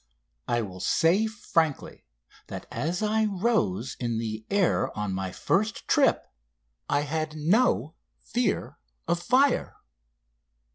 [0.47, 2.05] I will say frankly
[2.47, 6.25] that as I rose in the air on my first trip
[6.89, 7.93] I had no
[8.23, 9.75] fear of fire.